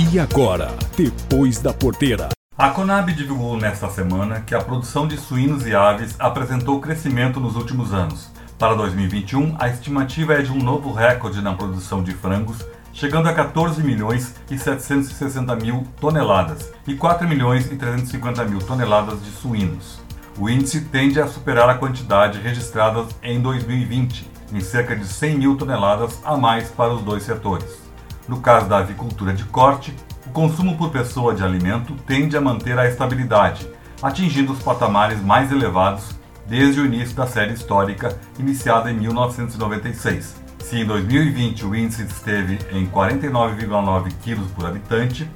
[0.00, 2.28] E agora, depois da porteira.
[2.56, 7.56] A Conab divulgou nesta semana que a produção de suínos e aves apresentou crescimento nos
[7.56, 8.30] últimos anos.
[8.56, 13.34] Para 2021, a estimativa é de um novo recorde na produção de frangos, chegando a
[13.34, 19.98] 14 milhões e 760 mil toneladas e 4 milhões e 350 mil toneladas de suínos.
[20.38, 25.56] O índice tende a superar a quantidade registrada em 2020, em cerca de 100 mil
[25.56, 27.87] toneladas a mais para os dois setores.
[28.28, 32.78] No caso da avicultura de corte, o consumo por pessoa de alimento tende a manter
[32.78, 33.66] a estabilidade,
[34.02, 36.14] atingindo os patamares mais elevados
[36.46, 40.36] desde o início da série histórica iniciada em 1996.
[40.60, 45.28] Se em 2020 o índice esteve em 49,9 kg por habitante,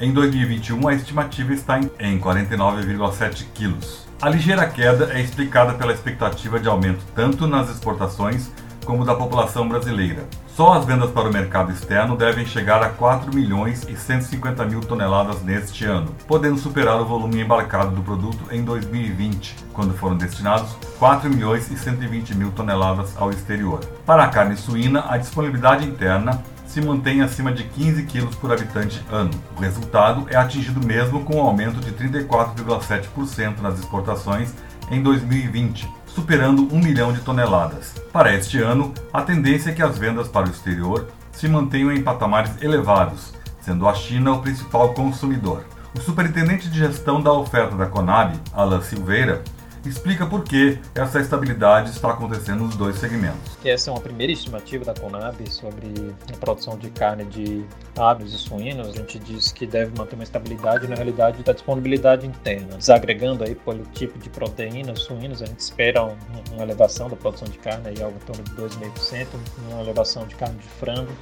[0.00, 3.76] em 2021 a estimativa está em 49,7 kg.
[4.20, 8.50] A ligeira queda é explicada pela expectativa de aumento tanto nas exportações
[8.84, 10.24] como da população brasileira.
[10.54, 14.80] Só as vendas para o mercado externo devem chegar a 4 milhões e 150 mil
[14.80, 20.76] toneladas neste ano, podendo superar o volume embarcado do produto em 2020, quando foram destinados
[20.98, 23.80] 4 milhões e 120 mil toneladas ao exterior.
[24.04, 29.02] Para a carne suína, a disponibilidade interna se mantém acima de 15 quilos por habitante
[29.10, 29.32] ano.
[29.56, 34.54] O resultado é atingido mesmo com um aumento de 34,7% nas exportações
[34.90, 37.94] em 2020, superando 1 milhão de toneladas.
[38.12, 42.02] Para este ano, a tendência é que as vendas para o exterior se mantenham em
[42.02, 45.64] patamares elevados, sendo a China o principal consumidor.
[45.96, 49.42] O superintendente de gestão da oferta da Conab, Alan Silveira,
[49.84, 53.58] explica por que essa estabilidade está acontecendo nos dois segmentos.
[53.64, 57.64] Essa é uma primeira estimativa da Conab sobre a produção de carne de
[57.96, 58.88] aves e suínos.
[58.88, 62.76] A gente diz que deve manter uma estabilidade na realidade da disponibilidade interna.
[62.76, 66.04] Desagregando aí pelo tipo de proteínas suínos, a gente espera
[66.52, 69.26] uma elevação da produção de carne, aí algo em torno de 2,5%,
[69.70, 71.12] uma elevação de carne de frango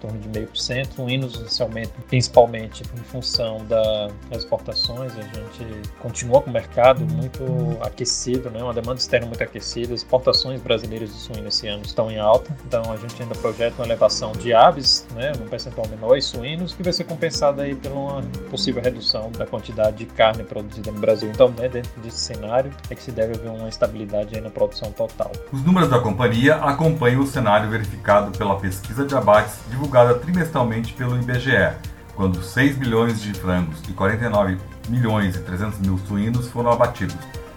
[0.00, 5.90] torno de meio por cento, suínos inicialmente, principalmente em função da, das exportações, a gente
[6.00, 7.44] continua com o mercado muito
[7.80, 8.62] aquecido, né?
[8.62, 12.56] uma demanda externa muito aquecida, as exportações brasileiras de suíno esse ano estão em alta,
[12.66, 15.32] então a gente ainda projeta uma elevação de aves, né?
[15.38, 19.46] num percentual menor, e suínos, que vai ser compensada aí por uma possível redução da
[19.46, 21.30] quantidade de carne produzida no Brasil.
[21.30, 24.90] Então, né, dentro desse cenário, é que se deve haver uma estabilidade aí na produção
[24.92, 25.30] total.
[25.52, 30.92] Os números da companhia acompanham o cenário verificado pela pesquisa de abates divulgada divulgada trimestralmente
[30.92, 31.72] pelo IBGE,
[32.14, 37.16] quando 6 milhões de frangos e 49 milhões e 300 mil suínos foram abatidos.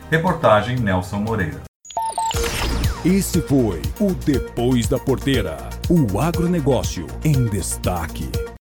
[0.10, 1.62] Reportagem Nelson Moreira.
[3.04, 5.58] Esse foi o Depois da Porteira,
[5.90, 8.30] o agronegócio em destaque.